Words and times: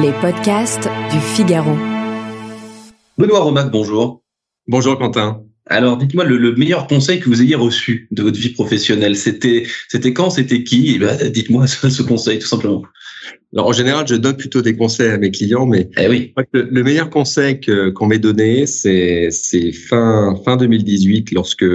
Les 0.00 0.12
podcasts 0.22 0.88
du 1.10 1.20
Figaro. 1.20 1.76
Benoît 3.18 3.40
Romac, 3.40 3.70
bonjour. 3.70 4.22
Bonjour 4.66 4.98
Quentin. 4.98 5.42
Alors, 5.66 5.98
dites-moi 5.98 6.24
le, 6.24 6.54
meilleur 6.54 6.86
conseil 6.86 7.20
que 7.20 7.28
vous 7.28 7.42
ayez 7.42 7.56
reçu 7.56 8.08
de 8.10 8.22
votre 8.22 8.38
vie 8.38 8.48
professionnelle. 8.48 9.16
C'était, 9.16 9.66
c'était 9.88 10.14
quand, 10.14 10.30
c'était 10.30 10.64
qui? 10.64 10.94
Eh 10.94 10.98
ben, 10.98 11.30
Dites-moi 11.30 11.66
ce, 11.66 12.02
conseil, 12.02 12.38
tout 12.38 12.46
simplement. 12.46 12.82
Alors, 13.52 13.66
en 13.66 13.72
général, 13.72 14.06
je 14.08 14.14
donne 14.14 14.38
plutôt 14.38 14.62
des 14.62 14.74
conseils 14.74 15.10
à 15.10 15.18
mes 15.18 15.30
clients, 15.30 15.66
mais 15.66 15.90
eh 15.98 16.08
oui. 16.08 16.32
le, 16.52 16.82
meilleur 16.82 17.10
conseil 17.10 17.60
qu'on 17.60 18.06
m'ait 18.06 18.18
donné, 18.18 18.66
c'est, 18.66 19.28
c'est 19.30 19.72
fin 19.72 20.34
fin 20.42 20.56
2018, 20.56 21.32
lorsque 21.32 21.66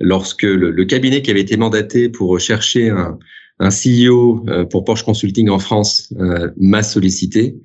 lorsque 0.00 0.42
le, 0.42 0.84
cabinet 0.84 1.20
qui 1.20 1.30
avait 1.30 1.42
été 1.42 1.58
mandaté 1.58 2.08
pour 2.08 2.40
chercher 2.40 2.88
un, 2.90 3.18
un 3.58 3.70
CEO 3.70 4.44
euh, 4.48 4.64
pour 4.64 4.84
Porsche 4.84 5.04
Consulting 5.04 5.48
en 5.48 5.58
France 5.58 6.12
euh, 6.20 6.50
m'a 6.58 6.82
sollicité. 6.82 7.56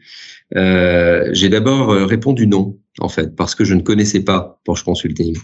Euh, 0.56 1.30
j'ai 1.34 1.50
d'abord 1.50 1.90
répondu 1.90 2.48
non, 2.48 2.78
en 3.00 3.10
fait, 3.10 3.36
parce 3.36 3.56
que 3.56 3.64
je 3.64 3.74
ne 3.74 3.82
connaissais 3.82 4.22
pas 4.22 4.60
Porsche 4.66 4.84
Consulting. 4.84 5.38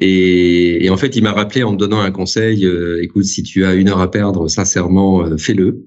Et, 0.00 0.84
et 0.84 0.90
en 0.90 0.96
fait, 0.96 1.16
il 1.16 1.22
m'a 1.22 1.32
rappelé 1.32 1.62
en 1.62 1.72
me 1.72 1.76
donnant 1.76 2.00
un 2.00 2.10
conseil, 2.10 2.66
écoute, 3.02 3.24
si 3.24 3.42
tu 3.42 3.64
as 3.64 3.74
une 3.74 3.88
heure 3.88 4.00
à 4.00 4.10
perdre, 4.10 4.48
sincèrement, 4.48 5.36
fais-le 5.38 5.84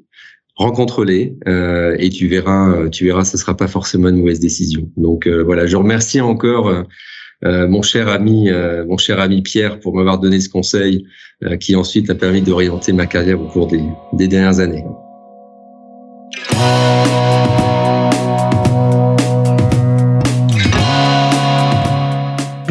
rencontre-les 0.55 1.37
euh, 1.47 1.95
et 1.97 2.09
tu 2.09 2.27
verras, 2.27 2.89
tu 2.89 3.05
verras, 3.05 3.23
ce 3.23 3.37
sera 3.37 3.55
pas 3.55 3.67
forcément 3.67 4.09
une 4.09 4.17
mauvaise 4.17 4.39
décision. 4.39 4.91
Donc 4.97 5.27
voilà, 5.27 5.65
je 5.65 5.77
remercie 5.77 6.21
encore 6.21 6.85
euh, 7.43 7.67
mon 7.67 7.81
cher 7.81 8.07
ami, 8.07 8.49
euh, 8.49 8.85
mon 8.85 8.97
cher 8.97 9.19
ami 9.19 9.41
Pierre, 9.41 9.79
pour 9.79 9.95
m'avoir 9.95 10.19
donné 10.19 10.39
ce 10.39 10.49
conseil, 10.49 11.05
euh, 11.43 11.57
qui 11.57 11.75
ensuite 11.75 12.09
a 12.09 12.15
permis 12.15 12.41
d'orienter 12.41 12.93
ma 12.93 13.07
carrière 13.07 13.41
au 13.41 13.47
cours 13.47 13.67
des, 13.67 13.83
des 14.13 14.27
dernières 14.27 14.59
années. 14.59 14.85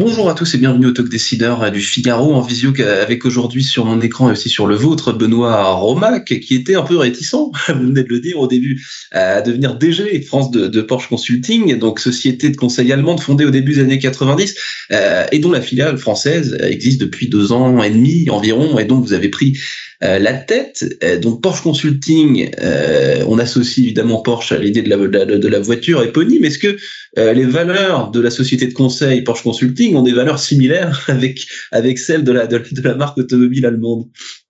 Bonjour 0.03 0.31
à 0.31 0.33
tous 0.33 0.55
et 0.55 0.57
bienvenue 0.57 0.87
au 0.87 0.91
Talk 0.93 1.09
Décideur 1.09 1.71
du 1.71 1.79
Figaro 1.79 2.33
en 2.33 2.41
visio 2.41 2.73
avec 2.79 3.23
aujourd'hui 3.23 3.63
sur 3.63 3.85
mon 3.85 4.01
écran 4.01 4.29
et 4.29 4.31
aussi 4.31 4.49
sur 4.49 4.65
le 4.65 4.73
vôtre 4.73 5.13
Benoît 5.13 5.73
Romac 5.75 6.25
qui 6.25 6.55
était 6.55 6.73
un 6.73 6.81
peu 6.81 6.97
réticent, 6.97 7.35
vous 7.67 7.73
venez 7.73 8.01
de 8.01 8.09
le 8.09 8.19
dire 8.19 8.39
au 8.39 8.47
début, 8.47 8.83
à 9.11 9.41
devenir 9.41 9.75
DG 9.75 10.23
France 10.23 10.49
de, 10.49 10.81
Porsche 10.81 11.07
Consulting, 11.07 11.77
donc 11.77 11.99
société 11.99 12.49
de 12.49 12.57
conseil 12.57 12.91
allemande 12.91 13.19
fondée 13.19 13.45
au 13.45 13.51
début 13.51 13.75
des 13.75 13.81
années 13.81 13.99
90 13.99 14.55
euh, 14.91 15.27
et 15.31 15.37
dont 15.37 15.51
la 15.51 15.61
filiale 15.61 15.99
française 15.99 16.57
existe 16.61 16.99
depuis 16.99 17.29
deux 17.29 17.51
ans 17.51 17.83
et 17.83 17.91
demi 17.91 18.27
environ 18.31 18.79
et 18.79 18.85
dont 18.85 18.99
vous 18.99 19.13
avez 19.13 19.29
pris 19.29 19.59
euh, 20.03 20.17
la 20.17 20.33
tête. 20.33 20.97
Euh, 21.03 21.19
donc 21.19 21.41
Porsche 21.41 21.61
Consulting, 21.61 22.49
euh, 22.59 23.23
on 23.27 23.37
associe 23.37 23.85
évidemment 23.85 24.21
Porsche 24.21 24.51
à 24.51 24.57
l'idée 24.57 24.81
de 24.81 24.89
la, 24.89 24.97
de, 24.97 25.47
la 25.47 25.59
voiture 25.59 26.01
éponyme. 26.01 26.43
Est-ce 26.43 26.57
que 26.57 26.75
les 27.17 27.45
valeurs 27.45 28.09
de 28.09 28.19
la 28.19 28.31
société 28.31 28.65
de 28.65 28.73
conseil 28.73 29.21
Porsche 29.21 29.43
Consulting 29.43 29.95
ont 29.95 30.01
des 30.01 30.13
valeurs 30.13 30.39
similaires 30.39 31.03
avec 31.07 31.45
avec 31.71 31.99
celles 31.99 32.23
de 32.23 32.31
la 32.31 32.47
de, 32.47 32.63
la 32.83 32.95
marque 32.95 33.19
automobile 33.19 33.63
allemande? 33.65 34.05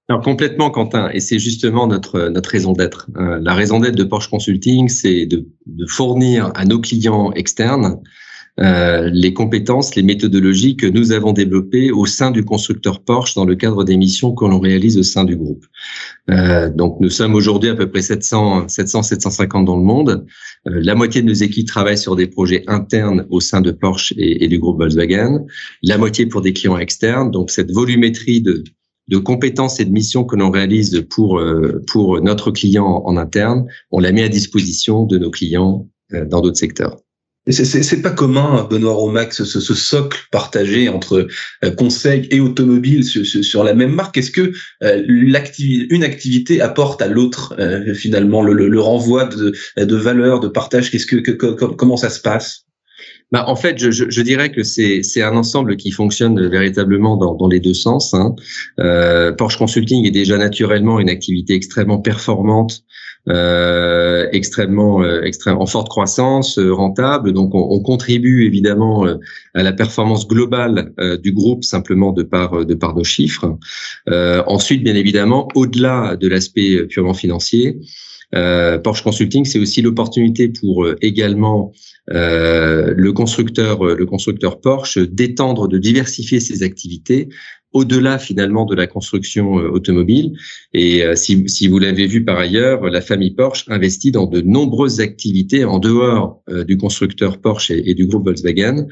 Alors, 0.07 0.21
complètement, 0.21 0.71
Quentin, 0.71 1.09
et 1.13 1.19
c'est 1.19 1.39
justement 1.39 1.85
notre 1.85 2.29
notre 2.29 2.49
raison 2.49 2.71
d'être. 2.71 3.07
la 3.17 3.53
raison 3.53 3.81
d'être 3.81 3.95
de 3.95 4.03
Porsche 4.05 4.29
Consulting, 4.29 4.87
c'est 4.87 5.25
de, 5.25 5.47
de, 5.65 5.85
fournir 5.85 6.51
à 6.55 6.63
nos 6.63 6.79
clients 6.79 7.33
externes 7.33 7.99
euh, 8.59 9.09
les 9.13 9.33
compétences, 9.33 9.95
les 9.95 10.03
méthodologies 10.03 10.75
que 10.75 10.85
nous 10.85 11.13
avons 11.13 11.31
développées 11.31 11.91
au 11.91 12.05
sein 12.05 12.31
du 12.31 12.43
constructeur 12.43 13.01
Porsche 13.01 13.35
dans 13.35 13.45
le 13.45 13.55
cadre 13.55 13.83
des 13.83 13.95
missions 13.95 14.33
que 14.33 14.45
l'on 14.45 14.59
réalise 14.59 14.97
au 14.97 15.03
sein 15.03 15.23
du 15.23 15.37
groupe. 15.37 15.65
Euh, 16.29 16.69
donc 16.69 16.97
nous 16.99 17.09
sommes 17.09 17.33
aujourd'hui 17.33 17.69
à 17.69 17.75
peu 17.75 17.89
près 17.89 18.01
700, 18.01 18.67
700, 18.67 19.03
750 19.03 19.65
dans 19.65 19.77
le 19.77 19.83
monde. 19.83 20.25
Euh, 20.67 20.81
la 20.83 20.95
moitié 20.95 21.21
de 21.21 21.27
nos 21.27 21.33
équipes 21.33 21.67
travaillent 21.67 21.97
sur 21.97 22.15
des 22.15 22.27
projets 22.27 22.63
internes 22.67 23.25
au 23.29 23.39
sein 23.39 23.61
de 23.61 23.71
Porsche 23.71 24.13
et, 24.17 24.47
du 24.47 24.59
groupe 24.59 24.79
Volkswagen. 24.79 25.45
La 25.81 25.97
moitié 25.97 26.25
pour 26.25 26.41
des 26.41 26.53
clients 26.53 26.77
externes. 26.77 27.31
Donc 27.31 27.51
cette 27.51 27.71
volumétrie 27.71 28.41
de 28.41 28.63
de 29.07 29.17
compétences 29.17 29.79
et 29.79 29.85
de 29.85 29.91
missions 29.91 30.23
que 30.23 30.37
l'on 30.37 30.51
réalise 30.51 31.05
pour 31.09 31.41
pour 31.87 32.21
notre 32.21 32.51
client 32.51 33.01
en 33.03 33.17
interne, 33.17 33.65
on 33.89 33.99
la 33.99 34.13
met 34.13 34.23
à 34.23 34.29
disposition 34.29 35.05
de 35.05 35.17
nos 35.17 35.31
clients 35.31 35.89
dans 36.11 36.39
d'autres 36.39 36.59
secteurs. 36.59 36.97
C'est 37.47 38.03
pas 38.03 38.11
commun, 38.11 38.67
Benoît 38.69 38.93
Romax, 38.93 39.43
ce, 39.43 39.59
ce, 39.59 39.73
socle 39.73 40.19
partagé 40.31 40.89
entre 40.89 41.27
euh, 41.65 41.71
conseil 41.71 42.27
et 42.29 42.39
automobile 42.39 43.03
sur, 43.03 43.25
sur, 43.25 43.63
la 43.63 43.73
même 43.73 43.93
marque. 43.93 44.15
Est-ce 44.17 44.29
que 44.29 44.51
euh, 44.83 45.03
une 45.07 46.03
activité 46.03 46.61
apporte 46.61 47.01
à 47.01 47.07
l'autre 47.07 47.55
euh, 47.57 47.95
finalement 47.95 48.43
le, 48.43 48.53
le, 48.53 48.79
renvoi 48.79 49.25
de, 49.25 49.53
de 49.75 49.95
valeurs, 49.95 50.39
de 50.39 50.49
partage? 50.49 50.91
Qu'est-ce 50.91 51.07
que, 51.07 51.15
que, 51.15 51.31
comment 51.55 51.97
ça 51.97 52.11
se 52.11 52.21
passe? 52.21 52.67
Bah, 53.31 53.45
en 53.47 53.55
fait, 53.55 53.77
je, 53.77 53.91
je, 53.91 54.09
je 54.09 54.21
dirais 54.21 54.51
que 54.51 54.61
c'est 54.63 55.21
un 55.21 55.35
ensemble 55.35 55.77
qui 55.77 55.91
fonctionne 55.91 56.49
véritablement 56.49 57.15
dans, 57.15 57.33
dans 57.33 57.47
les 57.47 57.61
deux 57.61 57.73
sens. 57.73 58.13
Hein. 58.13 58.35
Euh, 58.79 59.31
Porsche 59.31 59.57
Consulting 59.57 60.05
est 60.05 60.11
déjà 60.11 60.37
naturellement 60.37 60.99
une 60.99 61.09
activité 61.09 61.53
extrêmement 61.53 61.99
performante, 61.99 62.83
euh, 63.29 64.27
extrêmement, 64.31 65.03
euh, 65.03 65.21
extrêmement 65.21 65.61
en 65.61 65.65
forte 65.67 65.89
croissance, 65.89 66.57
euh, 66.57 66.73
rentable. 66.73 67.33
Donc, 67.33 67.53
on, 67.53 67.67
on 67.69 67.79
contribue 67.79 68.45
évidemment 68.45 69.05
euh, 69.05 69.17
à 69.53 69.63
la 69.63 69.73
performance 69.73 70.27
globale 70.27 70.93
du 71.21 71.31
groupe 71.33 71.63
simplement 71.63 72.13
de 72.13 72.23
par 72.23 72.65
de 72.65 72.73
par 72.73 72.95
nos 72.95 73.03
chiffres. 73.03 73.57
ensuite, 74.07 74.83
bien 74.83 74.95
évidemment, 74.95 75.49
au-delà 75.55 76.15
de 76.15 76.27
l'aspect 76.29 76.85
purement 76.87 77.13
financier. 77.13 77.77
Euh, 78.35 78.77
Porsche 78.77 79.03
Consulting, 79.03 79.45
c'est 79.45 79.59
aussi 79.59 79.81
l'opportunité 79.81 80.49
pour 80.49 80.85
euh, 80.85 80.95
également 81.01 81.71
euh, 82.11 82.93
le 82.95 83.13
constructeur, 83.13 83.83
le 83.83 84.05
constructeur 84.05 84.61
Porsche 84.61 84.99
d'étendre, 84.99 85.67
de 85.67 85.77
diversifier 85.77 86.39
ses 86.39 86.63
activités 86.63 87.29
au-delà 87.73 88.19
finalement 88.19 88.65
de 88.65 88.75
la 88.75 88.85
construction 88.85 89.53
automobile. 89.53 90.33
Et 90.73 91.03
si, 91.15 91.47
si, 91.47 91.69
vous 91.69 91.79
l'avez 91.79 92.05
vu 92.05 92.25
par 92.25 92.37
ailleurs, 92.37 92.89
la 92.89 92.99
famille 92.99 93.31
Porsche 93.31 93.63
investit 93.69 94.11
dans 94.11 94.25
de 94.25 94.41
nombreuses 94.41 94.99
activités 94.99 95.63
en 95.63 95.79
dehors 95.79 96.43
du 96.67 96.75
constructeur 96.75 97.39
Porsche 97.39 97.71
et, 97.71 97.89
et, 97.89 97.93
du 97.93 98.07
groupe 98.07 98.25
Volkswagen 98.25 98.87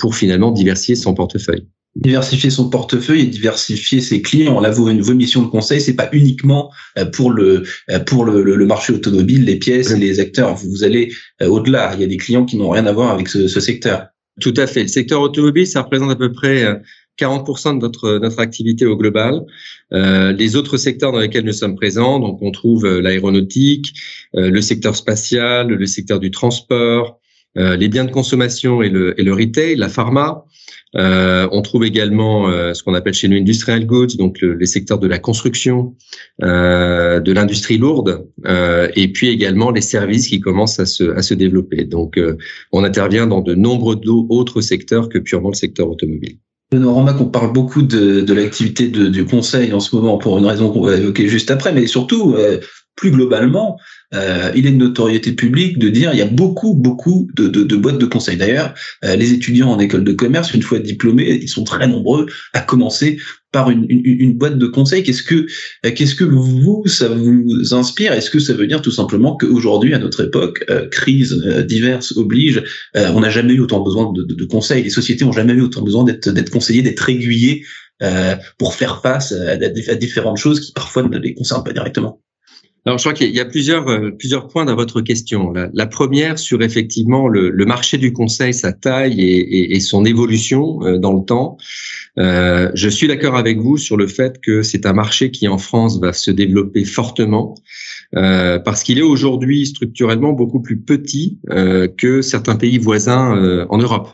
pour 0.00 0.16
finalement 0.16 0.50
diversifier 0.50 0.96
son 0.96 1.14
portefeuille 1.14 1.68
diversifier 1.96 2.50
son 2.50 2.70
portefeuille 2.70 3.20
et 3.20 3.26
diversifier 3.26 4.00
ses 4.00 4.20
clients. 4.20 4.60
Là, 4.60 4.70
vos, 4.70 4.92
vos 5.00 5.14
missions 5.14 5.42
de 5.42 5.48
conseil, 5.48 5.80
c'est 5.80 5.94
pas 5.94 6.08
uniquement 6.12 6.72
euh, 6.98 7.04
pour 7.04 7.30
le 7.30 7.64
euh, 7.90 8.00
pour 8.00 8.24
le, 8.24 8.42
le, 8.42 8.66
marché 8.66 8.92
automobile, 8.92 9.44
les 9.44 9.56
pièces, 9.56 9.96
les 9.96 10.20
acteurs. 10.20 10.54
Vous, 10.56 10.82
allez 10.82 11.12
euh, 11.42 11.46
au-delà. 11.46 11.92
Il 11.94 12.00
y 12.00 12.04
a 12.04 12.08
des 12.08 12.16
clients 12.16 12.44
qui 12.44 12.56
n'ont 12.56 12.70
rien 12.70 12.86
à 12.86 12.92
voir 12.92 13.12
avec 13.12 13.28
ce, 13.28 13.46
ce, 13.46 13.60
secteur. 13.60 14.06
Tout 14.40 14.54
à 14.56 14.66
fait. 14.66 14.82
Le 14.82 14.88
secteur 14.88 15.20
automobile, 15.20 15.66
ça 15.66 15.82
représente 15.82 16.10
à 16.10 16.16
peu 16.16 16.32
près 16.32 16.82
40% 17.20 17.76
de 17.76 17.82
notre 17.82 18.18
notre 18.18 18.40
activité 18.40 18.84
au 18.86 18.96
global. 18.96 19.42
Euh, 19.92 20.32
les 20.32 20.56
autres 20.56 20.76
secteurs 20.76 21.12
dans 21.12 21.20
lesquels 21.20 21.44
nous 21.44 21.52
sommes 21.52 21.76
présents, 21.76 22.18
donc 22.18 22.42
on 22.42 22.50
trouve 22.50 22.84
l'aéronautique, 22.98 23.94
le 24.32 24.60
secteur 24.60 24.96
spatial, 24.96 25.68
le 25.68 25.86
secteur 25.86 26.18
du 26.18 26.32
transport, 26.32 27.20
les 27.56 27.88
biens 27.88 28.04
de 28.04 28.10
consommation 28.10 28.82
et 28.82 28.88
le, 28.88 29.18
et 29.20 29.22
le 29.24 29.32
retail, 29.32 29.76
la 29.76 29.88
pharma. 29.88 30.44
Euh, 30.96 31.48
on 31.50 31.62
trouve 31.62 31.84
également 31.84 32.48
euh, 32.48 32.72
ce 32.72 32.82
qu'on 32.82 32.94
appelle 32.94 33.14
chez 33.14 33.28
nous 33.28 33.36
industrial 33.36 33.84
goods, 33.84 34.16
donc 34.16 34.40
les 34.42 34.66
secteurs 34.66 34.98
de 34.98 35.08
la 35.08 35.18
construction, 35.18 35.94
euh, 36.42 37.20
de 37.20 37.32
l'industrie 37.32 37.78
lourde, 37.78 38.26
et 38.94 39.08
puis 39.08 39.28
également 39.28 39.70
les 39.70 39.80
services 39.80 40.28
qui 40.28 40.40
commencent 40.40 40.78
à 40.78 40.86
se, 40.86 41.04
à 41.16 41.22
se 41.22 41.34
développer. 41.34 41.84
Donc, 41.84 42.20
on 42.72 42.84
intervient 42.84 43.26
dans 43.26 43.40
de 43.40 43.54
nombreux 43.54 44.00
autres 44.28 44.60
secteurs 44.60 45.08
que 45.08 45.18
purement 45.18 45.50
le 45.50 45.54
secteur 45.54 45.90
automobile. 45.90 46.38
Remarque, 46.72 47.20
on 47.20 47.26
parle 47.26 47.52
beaucoup 47.52 47.82
de, 47.82 48.20
de 48.20 48.34
l'activité 48.34 48.88
du 48.88 49.24
conseil 49.24 49.72
en 49.72 49.80
ce 49.80 49.94
moment 49.94 50.18
pour 50.18 50.38
une 50.38 50.46
raison 50.46 50.70
qu'on 50.72 50.82
va 50.82 50.96
évoquer 50.96 51.28
juste 51.28 51.50
après, 51.50 51.72
mais 51.72 51.86
surtout, 51.86 52.36
plus 52.96 53.10
globalement, 53.10 53.78
euh, 54.14 54.52
il 54.54 54.66
est 54.66 54.70
de 54.70 54.76
notoriété 54.76 55.32
publique 55.32 55.78
de 55.78 55.88
dire 55.88 56.12
il 56.12 56.18
y 56.18 56.22
a 56.22 56.26
beaucoup, 56.26 56.74
beaucoup 56.74 57.28
de, 57.34 57.48
de, 57.48 57.62
de 57.62 57.76
boîtes 57.76 57.98
de 57.98 58.06
conseil. 58.06 58.36
D'ailleurs, 58.36 58.74
euh, 59.04 59.16
les 59.16 59.32
étudiants 59.32 59.70
en 59.70 59.78
école 59.78 60.04
de 60.04 60.12
commerce, 60.12 60.54
une 60.54 60.62
fois 60.62 60.78
diplômés, 60.78 61.38
ils 61.42 61.48
sont 61.48 61.64
très 61.64 61.86
nombreux 61.86 62.26
à 62.52 62.60
commencer 62.60 63.18
par 63.52 63.70
une, 63.70 63.86
une, 63.88 64.02
une 64.04 64.32
boîte 64.34 64.58
de 64.58 64.66
conseil. 64.66 65.02
Qu'est-ce 65.02 65.22
que, 65.22 65.46
euh, 65.86 65.90
qu'est-ce 65.94 66.14
que 66.14 66.24
vous, 66.24 66.84
ça 66.86 67.08
vous 67.08 67.74
inspire? 67.74 68.12
Est-ce 68.12 68.30
que 68.30 68.38
ça 68.38 68.52
veut 68.52 68.66
dire 68.66 68.82
tout 68.82 68.90
simplement 68.90 69.36
qu'aujourd'hui, 69.36 69.94
à 69.94 69.98
notre 69.98 70.24
époque, 70.24 70.64
euh, 70.70 70.88
crise 70.88 71.32
diverses 71.66 72.16
oblige, 72.16 72.62
on 72.94 73.20
n'a 73.20 73.30
jamais 73.30 73.54
eu 73.54 73.60
autant 73.60 73.80
besoin 73.80 74.12
de, 74.12 74.22
de, 74.22 74.44
conseils. 74.44 74.82
Les 74.82 74.90
sociétés 74.90 75.24
ont 75.24 75.32
jamais 75.32 75.52
eu 75.52 75.62
autant 75.62 75.82
besoin 75.82 76.04
d'être, 76.04 76.30
d'être 76.30 76.50
conseillées, 76.50 76.82
d'être 76.82 77.08
aiguillées 77.08 77.64
pour 78.58 78.74
faire 78.74 79.00
face 79.02 79.32
à, 79.32 79.52
à 79.52 79.94
différentes 79.94 80.36
choses 80.36 80.60
qui 80.60 80.72
parfois 80.72 81.02
ne 81.04 81.18
les 81.18 81.34
concernent 81.34 81.64
pas 81.64 81.72
directement. 81.72 82.23
Alors, 82.86 82.98
je 82.98 83.04
crois 83.04 83.14
qu'il 83.14 83.34
y 83.34 83.40
a 83.40 83.46
plusieurs 83.46 83.88
euh, 83.88 84.10
plusieurs 84.10 84.46
points 84.48 84.66
dans 84.66 84.74
votre 84.76 85.00
question. 85.00 85.54
La, 85.72 85.86
première 85.86 86.38
sur 86.38 86.60
effectivement 86.60 87.28
le, 87.28 87.50
marché 87.64 87.96
du 87.96 88.12
conseil, 88.12 88.52
sa 88.52 88.74
taille 88.74 89.22
et, 89.22 89.80
son 89.80 90.04
évolution 90.04 90.82
euh, 90.82 90.98
dans 90.98 91.14
le 91.14 91.24
temps. 91.24 91.56
Euh, 92.18 92.70
je 92.74 92.88
suis 92.90 93.08
d'accord 93.08 93.36
avec 93.36 93.58
vous 93.58 93.78
sur 93.78 93.96
le 93.96 94.06
fait 94.06 94.38
que 94.42 94.62
c'est 94.62 94.84
un 94.84 94.92
marché 94.92 95.30
qui 95.30 95.48
en 95.48 95.56
France 95.56 95.98
va 95.98 96.12
se 96.12 96.30
développer 96.30 96.84
fortement 96.84 97.54
parce 98.12 98.84
qu'il 98.84 98.98
est 98.98 99.02
aujourd'hui 99.02 99.66
structurellement 99.66 100.32
beaucoup 100.32 100.60
plus 100.60 100.78
petit 100.78 101.40
que 101.98 102.22
certains 102.22 102.54
pays 102.54 102.78
voisins 102.78 103.66
en 103.68 103.78
Europe. 103.78 104.08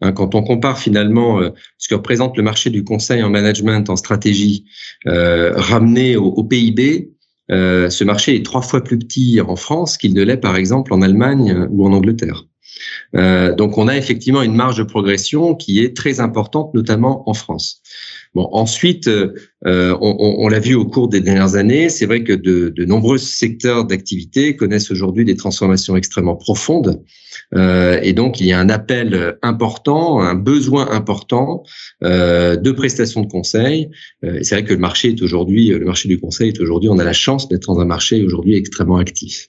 Hein, 0.00 0.12
quand 0.12 0.36
on 0.36 0.44
compare 0.44 0.78
finalement 0.78 1.40
ce 1.76 1.88
que 1.88 1.96
représente 1.96 2.36
le 2.36 2.44
marché 2.44 2.70
du 2.70 2.84
conseil 2.84 3.20
en 3.24 3.30
management, 3.30 3.90
en 3.90 3.96
stratégie, 3.96 4.64
ramené 5.04 6.16
au, 6.16 6.44
PIB, 6.44 7.11
ce 7.48 8.04
marché 8.04 8.36
est 8.36 8.44
trois 8.44 8.62
fois 8.62 8.82
plus 8.82 8.98
petit 8.98 9.40
en 9.40 9.56
France 9.56 9.98
qu'il 9.98 10.14
ne 10.14 10.22
l'est 10.22 10.36
par 10.36 10.56
exemple 10.56 10.92
en 10.92 11.02
Allemagne 11.02 11.66
ou 11.70 11.86
en 11.86 11.92
Angleterre. 11.92 12.46
Euh, 13.14 13.54
donc 13.54 13.78
on 13.78 13.88
a 13.88 13.96
effectivement 13.96 14.42
une 14.42 14.54
marge 14.54 14.78
de 14.78 14.82
progression 14.82 15.54
qui 15.54 15.80
est 15.80 15.96
très 15.96 16.20
importante, 16.20 16.74
notamment 16.74 17.28
en 17.28 17.34
France. 17.34 17.82
Bon, 18.34 18.48
ensuite, 18.52 19.08
euh, 19.08 19.34
on, 19.66 20.36
on, 20.38 20.48
l'a 20.48 20.58
vu 20.58 20.74
au 20.74 20.86
cours 20.86 21.08
des 21.08 21.20
dernières 21.20 21.54
années, 21.54 21.90
c'est 21.90 22.06
vrai 22.06 22.24
que 22.24 22.32
de, 22.32 22.70
de 22.70 22.84
nombreux 22.86 23.18
secteurs 23.18 23.84
d'activité 23.84 24.56
connaissent 24.56 24.90
aujourd'hui 24.90 25.26
des 25.26 25.36
transformations 25.36 25.96
extrêmement 25.96 26.36
profondes. 26.36 27.02
Euh, 27.54 28.00
et 28.02 28.14
donc, 28.14 28.40
il 28.40 28.46
y 28.46 28.52
a 28.52 28.58
un 28.58 28.70
appel 28.70 29.36
important, 29.42 30.20
un 30.20 30.34
besoin 30.34 30.90
important 30.90 31.62
euh, 32.02 32.56
de 32.56 32.70
prestations 32.72 33.20
de 33.20 33.26
conseil. 33.26 33.90
Euh, 34.24 34.38
c'est 34.42 34.54
vrai 34.54 34.64
que 34.64 34.72
le 34.72 34.78
marché 34.78 35.10
est 35.10 35.22
aujourd'hui, 35.22 35.68
le 35.68 35.84
marché 35.84 36.08
du 36.08 36.18
conseil 36.18 36.48
est 36.48 36.60
aujourd'hui, 36.60 36.88
on 36.88 36.98
a 36.98 37.04
la 37.04 37.12
chance 37.12 37.48
d'être 37.48 37.66
dans 37.66 37.80
un 37.80 37.84
marché 37.84 38.24
aujourd'hui 38.24 38.56
extrêmement 38.56 38.96
actif. 38.96 39.48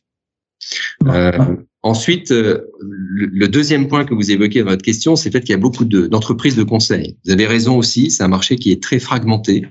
Euh, 1.08 1.56
ensuite, 1.84 2.32
le, 2.32 3.48
deuxième 3.48 3.88
point 3.88 4.06
que 4.06 4.14
vous 4.14 4.32
évoquez 4.32 4.60
dans 4.62 4.72
votre 4.72 4.82
question, 4.82 5.16
c'est 5.16 5.30
le 5.30 5.34
fait 5.34 5.42
qu'il 5.42 5.52
y 5.52 5.54
a 5.54 5.58
beaucoup 5.58 5.86
d'entreprises 5.86 6.56
de, 6.56 6.64
conseil. 6.64 7.18
Vous 7.26 7.32
avez 7.32 7.46
raison 7.46 7.78
aussi, 7.78 8.10
c'est 8.10 8.24
un 8.24 8.28
marché 8.28 8.56
qui 8.56 8.72
est 8.72 8.82
très 8.82 9.00
fragmenté. 9.00 9.66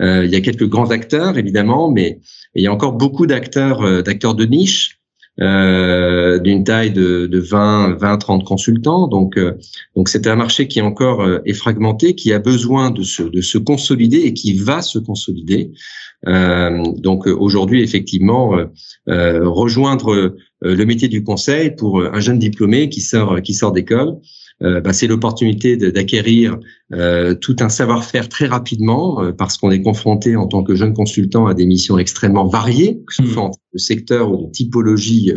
Euh, 0.00 0.24
il 0.24 0.30
y 0.30 0.36
a 0.36 0.40
quelques 0.40 0.68
grands 0.68 0.90
acteurs, 0.90 1.36
évidemment, 1.36 1.90
mais 1.90 2.20
il 2.54 2.62
y 2.62 2.66
a 2.66 2.72
encore 2.72 2.92
beaucoup 2.92 3.26
d'acteurs 3.26 4.02
d'acteurs 4.02 4.34
de 4.34 4.44
niche 4.44 4.98
euh, 5.40 6.40
d'une 6.40 6.64
taille 6.64 6.90
de, 6.90 7.28
de 7.28 7.38
20, 7.38 7.94
20, 8.00 8.18
30 8.18 8.44
consultants. 8.44 9.06
Donc, 9.06 9.38
euh, 9.38 9.56
donc 9.94 10.08
c'est 10.08 10.26
un 10.26 10.34
marché 10.34 10.66
qui 10.66 10.80
encore 10.80 11.20
euh, 11.20 11.38
est 11.46 11.52
fragmenté, 11.52 12.16
qui 12.16 12.32
a 12.32 12.40
besoin 12.40 12.90
de 12.90 13.04
se, 13.04 13.22
de 13.22 13.40
se 13.40 13.56
consolider 13.56 14.16
et 14.18 14.34
qui 14.34 14.54
va 14.54 14.82
se 14.82 14.98
consolider. 14.98 15.70
Euh, 16.26 16.82
donc 16.96 17.26
aujourd'hui, 17.26 17.82
effectivement, 17.82 18.56
rejoindre 19.06 20.36
le 20.60 20.84
métier 20.84 21.08
du 21.08 21.22
conseil 21.22 21.70
pour 21.70 22.02
un 22.02 22.20
jeune 22.20 22.38
diplômé 22.38 22.88
qui 22.88 23.00
sort 23.00 23.40
qui 23.40 23.54
sort 23.54 23.72
d'école, 23.72 24.08
euh, 24.08 24.18
bah, 24.60 24.92
c'est 24.92 25.06
l'opportunité 25.06 25.76
d'acquérir 25.76 26.58
euh, 26.92 27.34
tout 27.34 27.56
un 27.60 27.68
savoir-faire 27.68 28.28
très 28.28 28.46
rapidement 28.46 29.22
euh, 29.22 29.32
parce 29.32 29.58
qu'on 29.58 29.70
est 29.70 29.82
confronté 29.82 30.36
en 30.36 30.46
tant 30.46 30.62
que 30.62 30.74
jeune 30.74 30.94
consultant 30.94 31.46
à 31.46 31.54
des 31.54 31.66
missions 31.66 31.98
extrêmement 31.98 32.46
variées, 32.46 33.00
que 33.06 33.14
ce 33.14 33.24
soit 33.24 33.42
en 33.42 33.50
de 33.50 33.78
secteur 33.78 34.32
ou 34.32 34.46
de 34.46 34.50
typologie 34.50 35.30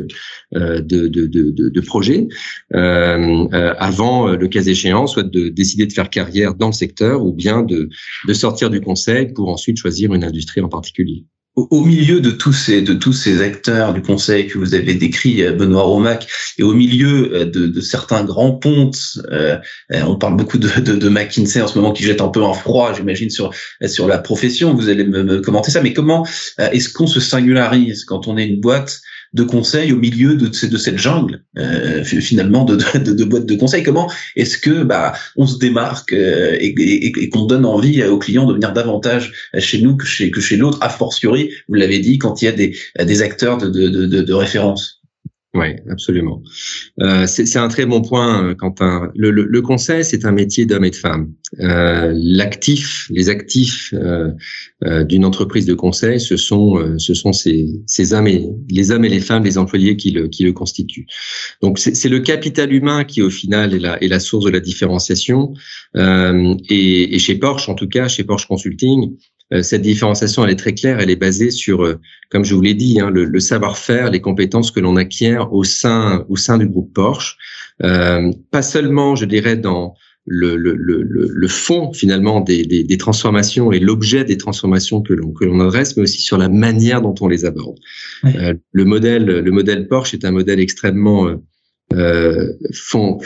de, 0.53 0.79
de, 0.79 1.07
de, 1.07 1.27
de, 1.51 1.81
projets, 1.81 2.29
avant 2.71 4.27
le 4.29 4.47
cas 4.47 4.61
échéant, 4.61 5.05
soit 5.05 5.23
de 5.23 5.49
décider 5.49 5.85
de 5.85 5.91
faire 5.91 6.09
carrière 6.09 6.55
dans 6.55 6.67
le 6.67 6.73
secteur 6.73 7.25
ou 7.25 7.33
bien 7.33 7.61
de, 7.61 7.89
de 8.27 8.33
sortir 8.33 8.69
du 8.69 8.79
conseil 8.79 9.33
pour 9.33 9.49
ensuite 9.49 9.77
choisir 9.77 10.13
une 10.13 10.23
industrie 10.23 10.61
en 10.61 10.69
particulier 10.69 11.25
au, 11.55 11.81
milieu 11.83 12.21
de 12.21 12.31
tous 12.31 12.53
ces 12.53 12.81
de 12.81 12.93
tous 12.93 13.11
ces 13.11 13.41
acteurs 13.41 13.93
du 13.93 14.01
conseil 14.01 14.47
que 14.47 14.57
vous 14.57 14.73
avez 14.73 14.93
décrit, 14.93 15.43
euh, 15.43 15.51
Benoît 15.51 15.83
Romac, 15.83 16.27
et 16.57 16.63
au 16.63 16.73
milieu 16.73 17.33
euh, 17.33 17.45
de, 17.45 17.67
de 17.67 17.81
certains 17.81 18.23
grands 18.23 18.53
pontes, 18.53 19.19
euh, 19.31 19.57
on 19.91 20.15
parle 20.15 20.37
beaucoup 20.37 20.57
de, 20.57 20.69
de, 20.79 21.09
McKinsey 21.09 21.61
en 21.61 21.67
ce 21.67 21.77
moment 21.77 21.91
qui 21.91 22.03
jette 22.03 22.21
un 22.21 22.29
peu 22.29 22.43
un 22.43 22.53
froid, 22.53 22.93
j'imagine 22.93 23.29
sur 23.29 23.51
sur 23.85 24.07
la 24.07 24.17
profession. 24.17 24.73
Vous 24.73 24.87
allez 24.87 25.03
me 25.03 25.41
commenter 25.41 25.71
ça, 25.71 25.81
mais 25.81 25.93
comment 25.93 26.25
est-ce 26.57 26.89
qu'on 26.89 27.07
se 27.07 27.19
singularise 27.19 28.05
quand 28.05 28.27
on 28.27 28.37
est 28.37 28.45
une 28.45 28.61
boîte 28.61 29.01
de 29.33 29.43
conseil 29.43 29.93
au 29.93 29.97
milieu 29.97 30.35
de, 30.35 30.47
de 30.47 30.77
cette 30.77 30.97
jungle 30.97 31.43
euh, 31.57 32.03
finalement 32.03 32.65
de, 32.65 32.75
de, 32.97 33.23
boîtes 33.23 33.45
de 33.45 33.55
conseil 33.55 33.83
Comment 33.83 34.11
est-ce 34.35 34.57
que 34.57 34.83
bah 34.83 35.13
on 35.37 35.47
se 35.47 35.57
démarque 35.57 36.13
euh, 36.13 36.57
et, 36.59 36.73
et, 36.77 37.29
qu'on 37.29 37.45
donne 37.45 37.65
envie 37.65 38.03
aux 38.03 38.19
clients 38.19 38.45
de 38.45 38.53
venir 38.53 38.73
davantage 38.73 39.33
chez 39.57 39.81
nous 39.81 39.95
que 39.95 40.05
chez 40.05 40.31
que 40.31 40.41
chez 40.41 40.57
l'autre, 40.57 40.79
a 40.81 40.89
fortiori, 40.89 41.51
vous 41.67 41.75
l'avez 41.75 41.99
dit, 41.99 42.17
quand 42.17 42.41
il 42.41 42.45
y 42.45 42.47
a 42.47 42.51
des, 42.51 42.75
des 42.99 43.21
acteurs 43.21 43.57
de, 43.57 43.69
de, 43.69 44.05
de 44.05 44.33
référence 44.33 45.00
oui, 45.53 45.67
absolument. 45.89 46.41
Euh, 47.01 47.27
c'est 47.27 47.57
un 47.57 47.67
très 47.67 47.85
bon 47.85 48.01
point, 48.01 48.43
euh, 48.43 48.55
Quentin. 48.55 49.11
Le, 49.15 49.31
le, 49.31 49.43
le 49.43 49.61
conseil, 49.61 50.05
c'est 50.05 50.23
un 50.23 50.31
métier 50.31 50.65
d'homme 50.65 50.85
et 50.85 50.91
de 50.91 50.95
femme. 50.95 51.33
Euh, 51.59 52.13
L'actif, 52.15 53.07
les 53.09 53.27
actifs 53.27 53.93
euh, 53.93 54.31
euh, 54.85 55.03
d'une 55.03 55.25
entreprise 55.25 55.65
de 55.65 55.73
conseil, 55.73 56.21
ce 56.21 56.37
sont, 56.37 56.77
euh, 56.77 56.97
ce 56.97 57.13
sont 57.13 57.33
ces, 57.33 57.67
ces 57.85 58.13
hommes 58.13 58.27
et 58.27 58.47
les 58.69 58.91
hommes 58.91 59.03
et 59.03 59.09
les 59.09 59.19
femmes, 59.19 59.43
les 59.43 59.57
employés 59.57 59.97
qui 59.97 60.11
le, 60.11 60.29
qui 60.29 60.43
le 60.43 60.53
constituent. 60.53 61.07
Donc 61.61 61.79
c'est 61.79 62.09
le 62.09 62.21
capital 62.21 62.71
humain 62.71 63.03
qui, 63.03 63.21
au 63.21 63.29
final, 63.29 63.73
est 63.73 63.79
la, 63.79 64.01
est 64.01 64.07
la 64.07 64.21
source 64.21 64.45
de 64.45 64.51
la 64.51 64.61
différenciation. 64.61 65.53
Et, 65.95 67.15
et, 67.15 67.19
chez 67.19 67.35
Porsche, 67.35 67.67
en 67.67 67.75
tout 67.75 67.89
cas, 67.89 68.07
chez 68.07 68.23
Porsche 68.23 68.47
Consulting, 68.47 69.17
cette 69.61 69.81
différenciation, 69.81 70.45
elle 70.45 70.51
est 70.51 70.55
très 70.55 70.73
claire. 70.73 70.99
Elle 70.99 71.09
est 71.09 71.17
basée 71.17 71.51
sur, 71.51 71.83
euh, 71.83 71.99
comme 72.29 72.45
je 72.45 72.55
vous 72.55 72.61
l'ai 72.61 72.73
dit, 72.73 72.99
hein, 72.99 73.09
le, 73.09 73.39
savoir-faire, 73.39 74.09
les 74.09 74.21
compétences 74.21 74.71
que 74.71 74.79
l'on 74.79 74.95
acquiert 74.95 75.53
au 75.53 75.63
sein 75.63 76.25
au 76.29 76.37
sein 76.37 76.57
du 76.57 76.67
groupe 76.67 76.93
Porsche. 76.93 77.37
Euh, 77.83 78.31
pas 78.51 78.61
seulement, 78.61 79.15
je 79.15 79.25
dirais, 79.25 79.57
dans 79.57 79.95
le, 80.25 80.55
le, 80.55 80.75
le, 80.75 81.01
le 81.03 81.47
fond 81.47 81.91
finalement 81.93 82.41
des, 82.41 82.63
des, 82.63 82.83
des 82.83 82.97
transformations 82.97 83.71
et 83.71 83.79
l'objet 83.79 84.23
des 84.23 84.37
transformations 84.37 85.01
que 85.01 85.13
l'on 85.13 85.31
que 85.31 85.45
l'on 85.45 85.59
adresse, 85.59 85.97
mais 85.97 86.03
aussi 86.03 86.21
sur 86.21 86.37
la 86.37 86.47
manière 86.47 87.01
dont 87.01 87.15
on 87.21 87.27
les 87.27 87.43
aborde. 87.43 87.79
Euh, 88.25 88.53
le 88.71 88.85
modèle 88.85 89.25
le 89.25 89.51
modèle 89.51 89.87
Porsche 89.87 90.13
est 90.13 90.23
un 90.23 90.31
modèle 90.31 90.59
extrêmement 90.59 91.27
euh, 91.93 92.53
font, 92.73 93.19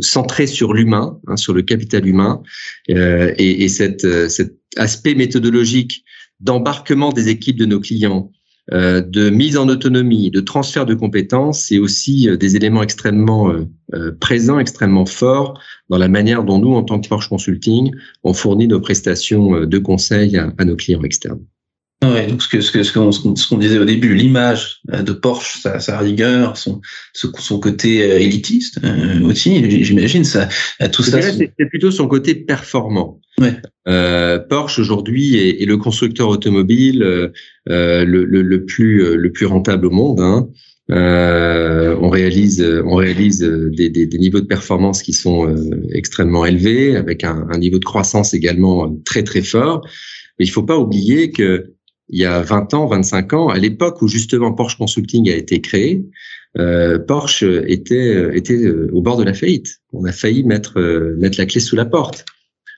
centré 0.00 0.46
sur 0.46 0.72
l'humain, 0.72 1.18
hein, 1.26 1.36
sur 1.36 1.52
le 1.52 1.62
capital 1.62 2.06
humain, 2.06 2.42
euh, 2.90 3.32
et, 3.38 3.64
et 3.64 3.68
cette, 3.68 4.06
cette 4.28 4.54
aspect 4.76 5.14
méthodologique 5.14 6.04
d'embarquement 6.40 7.12
des 7.12 7.28
équipes 7.28 7.56
de 7.56 7.66
nos 7.66 7.80
clients, 7.80 8.30
euh, 8.72 9.02
de 9.02 9.28
mise 9.28 9.58
en 9.58 9.68
autonomie, 9.68 10.30
de 10.30 10.40
transfert 10.40 10.86
de 10.86 10.94
compétences, 10.94 11.66
c'est 11.66 11.78
aussi 11.78 12.30
euh, 12.30 12.36
des 12.38 12.56
éléments 12.56 12.82
extrêmement 12.82 13.50
euh, 13.50 14.12
présents, 14.20 14.58
extrêmement 14.58 15.04
forts 15.04 15.60
dans 15.90 15.98
la 15.98 16.08
manière 16.08 16.44
dont 16.44 16.58
nous, 16.58 16.72
en 16.74 16.82
tant 16.82 16.98
que 16.98 17.06
Porsche 17.06 17.28
Consulting, 17.28 17.92
on 18.22 18.32
fournit 18.32 18.66
nos 18.66 18.80
prestations 18.80 19.66
de 19.66 19.78
conseil 19.78 20.38
à 20.38 20.64
nos 20.64 20.76
clients 20.76 21.02
externes. 21.02 21.44
Ouais, 22.02 22.26
donc 22.26 22.42
ce 22.42 22.48
que 22.48 22.60
ce 22.60 22.70
que 22.72 22.82
ce 22.82 22.92
qu'on 22.92 23.58
disait 23.58 23.78
au 23.78 23.84
début, 23.84 24.14
l'image 24.14 24.80
euh, 24.92 25.02
de 25.02 25.12
Porsche, 25.12 25.60
sa, 25.60 25.80
sa 25.80 25.98
rigueur, 25.98 26.56
son 26.56 26.80
son 27.12 27.60
côté 27.60 28.02
euh, 28.02 28.18
élitiste 28.18 28.80
euh, 28.84 29.22
aussi, 29.22 29.84
j'imagine 29.84 30.24
ça, 30.24 30.48
tout 30.92 31.02
ça. 31.02 31.20
C'est 31.22 31.68
plutôt 31.70 31.90
son 31.90 32.06
côté 32.08 32.34
performant. 32.34 33.20
Ouais. 33.38 33.54
Euh, 33.88 34.38
Porsche 34.38 34.78
aujourd'hui 34.78 35.36
est, 35.36 35.62
est, 35.62 35.66
le 35.66 35.76
constructeur 35.76 36.28
automobile 36.28 37.02
euh, 37.02 38.04
le, 38.04 38.24
le, 38.24 38.42
le, 38.42 38.64
plus 38.64 39.16
le 39.16 39.32
plus 39.32 39.46
rentable 39.46 39.86
au 39.86 39.90
monde. 39.90 40.20
Hein. 40.20 40.48
Euh, 40.90 41.96
on 42.02 42.10
réalise, 42.10 42.62
on 42.84 42.96
réalise 42.96 43.38
des, 43.40 43.88
des, 43.88 44.04
des, 44.04 44.18
niveaux 44.18 44.40
de 44.40 44.46
performance 44.46 45.02
qui 45.02 45.14
sont 45.14 45.54
extrêmement 45.90 46.44
élevés, 46.44 46.96
avec 46.96 47.24
un, 47.24 47.46
un, 47.50 47.58
niveau 47.58 47.78
de 47.78 47.84
croissance 47.84 48.34
également 48.34 48.94
très 49.06 49.22
très 49.22 49.40
fort. 49.40 49.86
Mais 50.38 50.44
il 50.44 50.50
faut 50.50 50.64
pas 50.64 50.76
oublier 50.76 51.30
que 51.30 51.73
il 52.08 52.20
y 52.20 52.24
a 52.24 52.42
20 52.42 52.74
ans, 52.74 52.86
25 52.86 53.32
ans, 53.32 53.48
à 53.48 53.58
l'époque 53.58 54.02
où 54.02 54.08
justement 54.08 54.52
Porsche 54.52 54.76
Consulting 54.76 55.30
a 55.30 55.34
été 55.34 55.60
créé, 55.60 56.04
euh, 56.58 56.98
Porsche 56.98 57.42
était 57.66 58.36
était 58.36 58.62
euh, 58.62 58.88
au 58.92 59.02
bord 59.02 59.16
de 59.16 59.24
la 59.24 59.34
faillite. 59.34 59.78
On 59.92 60.04
a 60.04 60.12
failli 60.12 60.44
mettre 60.44 60.78
euh, 60.78 61.16
mettre 61.18 61.38
la 61.38 61.46
clé 61.46 61.60
sous 61.60 61.76
la 61.76 61.84
porte. 61.84 62.24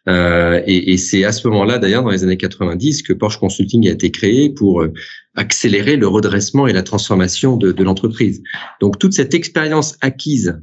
Euh, 0.09 0.63
et, 0.67 0.93
et 0.93 0.97
c'est 0.99 1.25
à 1.25 1.33
ce 1.33 1.49
moment-là, 1.49 1.79
d'ailleurs, 1.79 2.05
dans 2.05 2.11
les 2.11 2.23
années 2.23 2.37
90, 2.37 3.03
que 3.03 3.13
Porsche 3.13 3.39
Consulting 3.39 3.89
a 3.89 3.91
été 3.91 4.13
créé 4.13 4.51
pour 4.51 4.83
euh, 4.83 4.93
accélérer 5.35 5.97
le 5.97 6.07
redressement 6.07 6.69
et 6.69 6.73
la 6.73 6.85
transformation 6.85 7.57
de, 7.57 7.73
de 7.73 7.85
l'entreprise. 7.85 8.41
Donc 8.81 9.01
toute 9.01 9.15
cette 9.15 9.35
expérience 9.35 9.97
acquise, 10.01 10.61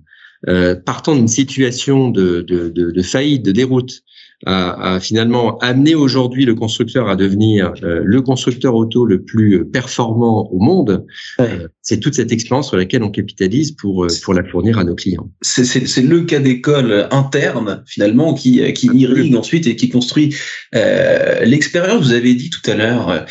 partant 0.85 1.15
d'une 1.15 1.29
situation 1.29 2.09
de, 2.09 2.41
de, 2.41 2.67
de, 2.69 3.01
faillite, 3.01 3.45
de 3.45 3.53
déroute, 3.53 4.03
a, 4.45 4.99
finalement 4.99 5.57
amené 5.59 5.95
aujourd'hui 5.95 6.45
le 6.45 6.55
constructeur 6.55 7.09
à 7.09 7.15
devenir 7.15 7.73
euh, 7.83 8.01
le 8.03 8.21
constructeur 8.21 8.75
auto 8.75 9.05
le 9.05 9.21
plus 9.21 9.65
performant 9.65 10.49
au 10.51 10.59
monde, 10.59 11.05
euh, 11.39 11.67
c'est 11.81 11.99
toute 11.99 12.15
cette 12.15 12.31
expérience 12.31 12.67
sur 12.67 12.77
laquelle 12.77 13.03
on 13.03 13.11
capitalise 13.11 13.71
pour 13.71 14.07
pour 14.23 14.33
la 14.33 14.43
fournir 14.43 14.79
à 14.79 14.83
nos 14.83 14.95
clients. 14.95 15.29
C'est 15.41 16.01
le 16.01 16.21
cas 16.21 16.39
d'école 16.39 17.07
interne 17.11 17.83
finalement 17.87 18.33
qui 18.33 18.61
qui 18.73 18.87
irrigue 18.87 19.35
ensuite 19.35 19.67
et 19.67 19.75
qui 19.75 19.89
construit 19.89 20.35
l'expérience. 20.73 22.05
Vous 22.05 22.13
avez 22.13 22.33
dit 22.35 22.49
tout 22.49 22.69
à 22.69 22.75
l'heure, 22.75 23.25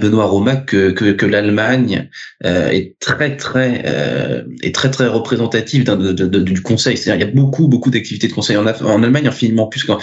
Benoît 0.00 0.26
Romac, 0.26 0.66
que 0.66 0.90
que, 0.90 1.12
que 1.12 1.26
l'Allemagne 1.26 2.08
est 2.44 2.98
très 3.00 3.36
très 3.36 4.44
est 4.62 4.74
très 4.74 4.90
très 4.90 5.06
représentative 5.06 5.84
du 5.84 6.62
conseil. 6.62 6.96
C'est-à-dire 6.96 7.26
il 7.26 7.28
y 7.28 7.30
a 7.30 7.34
beaucoup 7.34 7.68
beaucoup 7.68 7.90
d'activités 7.90 8.28
de 8.28 8.32
conseil 8.32 8.56
en, 8.56 8.66
en 8.66 9.02
Allemagne 9.02 9.28
infiniment 9.28 9.66
plus 9.66 9.84
qu'en 9.84 9.98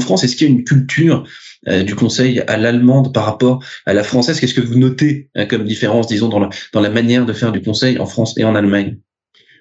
France. 0.00 0.24
Est-ce 0.24 0.36
qu'il 0.36 0.48
y 0.48 0.50
a 0.50 0.54
une 0.54 0.64
culture 0.64 1.24
euh, 1.68 1.82
du 1.82 1.94
conseil 1.94 2.40
à 2.40 2.56
l'allemande 2.56 3.12
par 3.12 3.24
rapport 3.24 3.64
à 3.86 3.94
la 3.94 4.02
française? 4.02 4.40
Qu'est-ce 4.40 4.54
que 4.54 4.60
vous 4.60 4.78
notez 4.78 5.28
hein, 5.34 5.46
comme 5.46 5.64
différence, 5.64 6.06
disons, 6.06 6.28
dans 6.28 6.80
la, 6.80 6.90
manière 6.90 7.26
de 7.26 7.32
faire 7.32 7.52
du 7.52 7.60
conseil 7.60 7.98
en 7.98 8.06
France 8.06 8.36
et 8.38 8.44
en 8.44 8.54
Allemagne? 8.54 8.98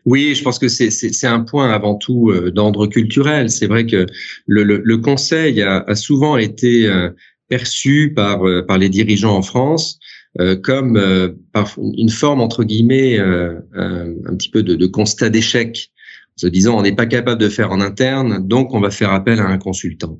Oui, 0.05 0.33
je 0.33 0.43
pense 0.43 0.59
que 0.59 0.69
c'est 0.69 1.27
un 1.27 1.41
point 1.41 1.71
avant 1.71 1.95
tout 1.95 2.31
euh, 2.31 2.51
d'ordre 2.51 2.87
culturel. 2.87 3.49
C'est 3.49 3.67
vrai 3.67 3.85
que 3.85 4.05
le, 4.47 4.95
conseil 4.97 5.61
a, 5.61 5.95
souvent 5.95 6.37
été 6.37 6.87
euh, 6.87 7.09
perçu 7.49 8.13
par, 8.15 8.43
les 8.77 8.89
dirigeants 8.89 9.35
en 9.35 9.41
France 9.41 9.99
comme 10.61 10.95
une 11.97 12.09
forme 12.09 12.39
entre 12.39 12.63
guillemets 12.63 13.17
un 13.17 14.35
petit 14.37 14.51
peu 14.51 14.61
de 14.61 14.85
constat 14.85 15.31
d'échec 15.31 15.89
se 16.39 16.47
disant 16.47 16.77
on 16.77 16.81
n'est 16.81 16.95
pas 16.95 17.05
capable 17.05 17.41
de 17.41 17.49
faire 17.49 17.71
en 17.71 17.81
interne, 17.81 18.47
donc 18.47 18.73
on 18.73 18.79
va 18.79 18.91
faire 18.91 19.11
appel 19.11 19.39
à 19.39 19.47
un 19.47 19.57
consultant. 19.57 20.19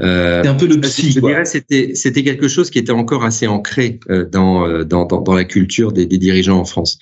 Euh, 0.00 0.42
c'est 0.42 0.48
un 0.48 0.54
peu 0.54 0.66
le 0.66 0.78
psy. 0.80 1.12
Je 1.12 1.20
dirais 1.20 1.44
c'était 1.44 1.94
c'était 1.94 2.22
quelque 2.22 2.48
chose 2.48 2.68
qui 2.68 2.78
était 2.78 2.92
encore 2.92 3.24
assez 3.24 3.46
ancré 3.46 4.00
euh, 4.10 4.28
dans, 4.28 4.66
euh, 4.66 4.84
dans, 4.84 5.06
dans 5.06 5.22
dans 5.22 5.34
la 5.34 5.44
culture 5.44 5.92
des, 5.92 6.06
des, 6.06 6.18
dirigeants 6.18 6.58
en 6.58 6.64
France. 6.64 6.98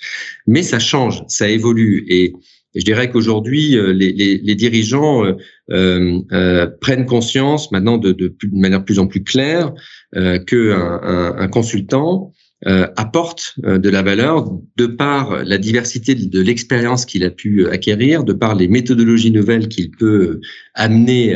Mais 0.47 0.63
ça 0.63 0.79
change, 0.79 1.23
ça 1.27 1.49
évolue 1.49 2.05
et 2.07 2.33
je 2.75 2.83
dirais 2.83 3.09
qu'aujourd'hui, 3.09 3.77
euh, 3.77 3.93
les, 3.93 4.11
les, 4.11 4.39
les, 4.39 4.55
dirigeants 4.55 5.23
euh, 5.71 6.67
prennent 6.81 7.05
conscience 7.05 7.71
maintenant 7.71 7.97
de, 7.97 8.11
de, 8.11 8.29
de, 8.29 8.59
manière 8.59 8.83
plus 8.83 8.97
en 8.97 9.07
plus 9.07 9.23
claire 9.23 9.73
euh, 10.15 10.39
qu'un 10.39 10.99
un, 11.03 11.35
un, 11.37 11.47
consultant 11.47 12.31
euh, 12.65 12.87
apporte 12.95 13.55
euh, 13.65 13.77
de 13.77 13.89
la 13.89 14.01
valeur 14.01 14.49
de 14.77 14.85
par 14.85 15.43
la 15.43 15.57
diversité 15.57 16.15
de 16.15 16.41
l'expérience 16.41 17.05
qu'il 17.05 17.25
a 17.25 17.29
pu 17.29 17.67
acquérir, 17.67 18.23
de 18.23 18.31
par 18.31 18.55
les 18.55 18.69
méthodologies 18.69 19.31
nouvelles 19.31 19.67
qu'il 19.67 19.91
peut 19.91 20.39
amener 20.73 21.35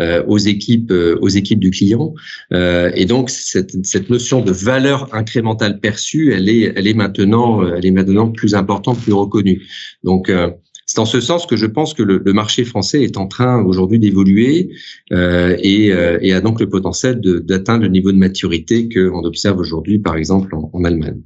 euh, 0.00 0.22
aux 0.26 0.38
équipes 0.38 0.92
aux 1.20 1.28
équipes 1.28 1.60
du 1.60 1.70
client. 1.70 2.14
et 2.52 3.04
donc 3.04 3.28
cette, 3.28 3.84
cette 3.84 4.08
notion 4.08 4.40
de 4.40 4.52
valeur 4.52 5.14
incrémentale 5.14 5.78
perçue, 5.78 6.32
elle 6.32 6.48
est 6.48 6.72
elle 6.74 6.86
est 6.86 6.94
maintenant 6.94 7.66
elle 7.74 7.84
est 7.84 7.90
maintenant 7.90 8.30
plus 8.30 8.54
importante, 8.54 8.98
plus 9.00 9.12
reconnue. 9.12 9.62
Donc 10.04 10.30
c'est 10.92 10.98
en 10.98 11.06
ce 11.06 11.22
sens 11.22 11.46
que 11.46 11.56
je 11.56 11.64
pense 11.64 11.94
que 11.94 12.02
le, 12.02 12.32
marché 12.34 12.64
français 12.64 13.02
est 13.02 13.16
en 13.16 13.26
train 13.26 13.64
aujourd'hui 13.64 13.98
d'évoluer 13.98 14.74
euh, 15.10 15.56
et, 15.62 15.90
euh, 15.90 16.36
a 16.36 16.40
donc 16.42 16.60
le 16.60 16.68
potentiel 16.68 17.18
d'atteindre 17.18 17.84
le 17.84 17.88
niveau 17.88 18.12
de 18.12 18.18
maturité 18.18 18.90
qu'on 18.90 19.24
observe 19.24 19.58
aujourd'hui, 19.58 20.00
par 20.00 20.16
exemple, 20.16 20.54
en 20.54 20.84
Allemagne. 20.84 21.22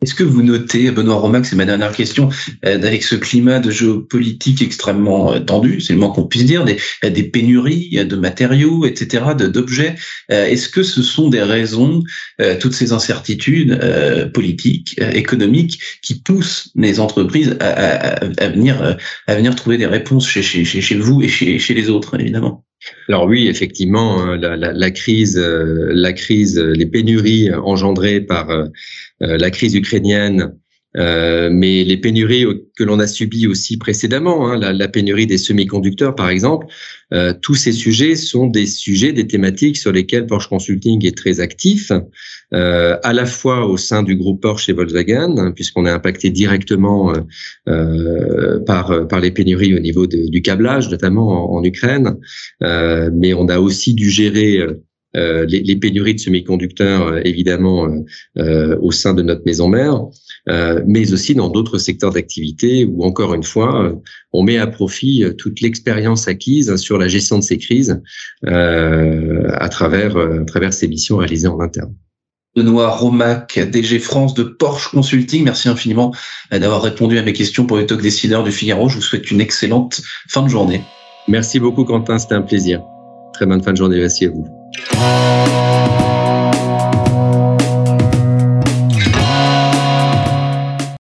Est-ce 0.00 0.14
que 0.14 0.22
vous 0.22 0.42
notez, 0.44 0.92
Benoît 0.92 1.16
Romac, 1.16 1.44
c'est 1.44 1.56
ma 1.56 1.64
dernière 1.64 1.90
question, 1.90 2.28
euh, 2.64 2.76
avec 2.76 3.02
ce 3.02 3.16
climat 3.16 3.58
de 3.58 3.72
géopolitique 3.72 4.62
extrêmement 4.62 5.32
euh, 5.32 5.40
tendu, 5.40 5.80
c'est 5.80 5.92
le 5.92 5.98
moins 5.98 6.10
qu'on 6.10 6.22
puisse 6.22 6.44
dire, 6.44 6.64
des, 6.64 6.76
des 7.02 7.24
pénuries 7.24 7.90
de 8.06 8.14
matériaux, 8.14 8.86
etc., 8.86 9.24
d'objets, 9.36 9.96
euh, 10.30 10.46
est-ce 10.46 10.68
que 10.68 10.84
ce 10.84 11.02
sont 11.02 11.28
des 11.28 11.42
raisons, 11.42 12.02
toutes 12.60 12.74
ces 12.74 12.92
incertitudes 12.92 13.78
politiques, 14.32 15.00
économiques, 15.12 15.80
qui 16.02 16.20
poussent 16.20 16.70
les 16.76 17.00
entreprises 17.00 17.56
à, 17.60 17.68
à, 17.68 18.24
à, 18.24 18.48
venir, 18.48 18.96
à 19.26 19.34
venir 19.34 19.56
trouver 19.56 19.78
des 19.78 19.86
réponses 19.86 20.28
chez, 20.28 20.42
chez, 20.42 20.64
chez 20.64 20.96
vous 20.96 21.22
et 21.22 21.28
chez, 21.28 21.58
chez 21.58 21.74
les 21.74 21.90
autres, 21.90 22.18
évidemment? 22.20 22.64
Alors 23.08 23.24
oui, 23.26 23.48
effectivement, 23.48 24.24
la, 24.36 24.56
la, 24.56 24.72
la, 24.72 24.90
crise, 24.90 25.36
la 25.36 26.12
crise, 26.12 26.58
les 26.58 26.86
pénuries 26.86 27.52
engendrées 27.52 28.20
par 28.20 28.48
la 29.20 29.50
crise 29.50 29.74
ukrainienne 29.74 30.52
euh, 30.96 31.50
mais 31.52 31.84
les 31.84 31.98
pénuries 31.98 32.46
que 32.76 32.82
l'on 32.82 32.98
a 32.98 33.06
subies 33.06 33.46
aussi 33.46 33.76
précédemment, 33.76 34.48
hein, 34.48 34.72
la, 34.72 34.88
pénurie 34.88 35.26
des 35.26 35.36
semi-conducteurs 35.36 36.14
par 36.14 36.30
exemple, 36.30 36.66
euh, 37.12 37.34
tous 37.42 37.54
ces 37.54 37.72
sujets 37.72 38.16
sont 38.16 38.46
des 38.46 38.66
sujets, 38.66 39.12
des 39.12 39.26
thématiques 39.26 39.76
sur 39.76 39.92
lesquelles 39.92 40.26
Porsche 40.26 40.48
Consulting 40.48 41.06
est 41.06 41.16
très 41.16 41.40
actif, 41.40 41.92
euh, 42.54 42.96
à 43.02 43.12
la 43.12 43.26
fois 43.26 43.66
au 43.66 43.76
sein 43.76 44.02
du 44.02 44.16
groupe 44.16 44.40
Porsche 44.40 44.70
et 44.70 44.72
Volkswagen, 44.72 45.36
hein, 45.36 45.52
puisqu'on 45.54 45.84
est 45.84 45.90
impacté 45.90 46.30
directement 46.30 47.12
par 48.66 49.06
par 49.08 49.20
les 49.20 49.30
pénuries 49.30 49.74
au 49.74 49.80
niveau 49.80 50.06
du 50.06 50.40
câblage, 50.40 50.88
notamment 50.90 51.52
en, 51.52 51.58
en 51.58 51.64
Ukraine, 51.64 52.16
mais 52.60 53.34
on 53.34 53.48
a 53.48 53.58
aussi 53.58 53.92
dû 53.92 54.08
gérer 54.08 54.58
euh, 54.58 54.82
les, 55.14 55.60
les, 55.60 55.76
pénuries 55.76 56.14
de 56.14 56.20
semi-conducteurs, 56.20 57.06
euh, 57.06 57.20
évidemment, 57.24 57.88
euh, 58.36 58.76
au 58.80 58.92
sein 58.92 59.14
de 59.14 59.22
notre 59.22 59.42
maison 59.46 59.68
mère, 59.68 60.02
mais 60.86 61.12
aussi 61.12 61.34
dans 61.34 61.48
d'autres 61.48 61.78
secteurs 61.78 62.12
d'activité 62.12 62.84
où, 62.84 63.04
encore 63.04 63.34
une 63.34 63.42
fois, 63.42 63.92
on 64.32 64.42
met 64.42 64.56
à 64.56 64.66
profit 64.66 65.24
toute 65.36 65.60
l'expérience 65.60 66.26
acquise 66.26 66.76
sur 66.76 66.96
la 66.96 67.06
gestion 67.06 67.38
de 67.38 67.42
ces 67.42 67.58
crises 67.58 68.00
à 68.46 69.68
travers, 69.68 70.16
à 70.16 70.44
travers 70.46 70.72
ces 70.72 70.88
missions 70.88 71.18
réalisées 71.18 71.48
en 71.48 71.60
interne. 71.60 71.94
Benoît 72.56 72.88
Romac, 72.88 73.58
DG 73.58 73.98
France 73.98 74.34
de 74.34 74.42
Porsche 74.42 74.90
Consulting. 74.90 75.44
Merci 75.44 75.68
infiniment 75.68 76.14
d'avoir 76.50 76.82
répondu 76.82 77.18
à 77.18 77.22
mes 77.22 77.32
questions 77.32 77.66
pour 77.66 77.76
le 77.76 77.86
talk 77.86 78.00
décideur 78.00 78.42
du 78.42 78.50
Figaro. 78.50 78.88
Je 78.88 78.96
vous 78.96 79.02
souhaite 79.02 79.30
une 79.30 79.40
excellente 79.40 80.00
fin 80.28 80.42
de 80.42 80.48
journée. 80.48 80.82
Merci 81.28 81.60
beaucoup, 81.60 81.84
Quentin. 81.84 82.18
C'était 82.18 82.34
un 82.34 82.42
plaisir. 82.42 82.82
Très 83.34 83.46
bonne 83.46 83.62
fin 83.62 83.72
de 83.72 83.76
journée. 83.76 83.98
Merci 83.98 84.26
à 84.26 84.30
vous. 84.30 84.57
Oh, 84.70 86.07